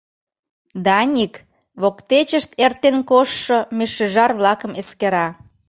Даник 0.85 1.33
воктечышт 1.81 2.51
эртен 2.65 2.97
коштшо 3.09 3.57
медшӱжар-влакым 3.77 4.71
эскера. 4.81 5.27